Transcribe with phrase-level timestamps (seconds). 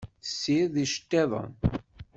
[0.21, 1.51] Tessirid iceṭṭiden.